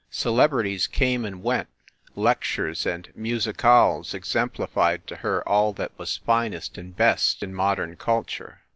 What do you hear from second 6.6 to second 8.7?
and best in modern culture.